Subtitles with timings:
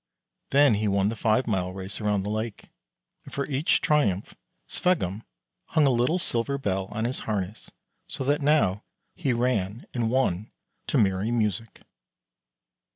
[0.49, 2.71] Then he won the five mile race around the lake;
[3.23, 4.33] and for each triumph
[4.67, 5.21] Sveggum
[5.65, 7.69] hung a little silver bell on his harness,
[8.07, 8.81] so that now
[9.13, 10.49] he ran and won
[10.87, 11.83] to merry music.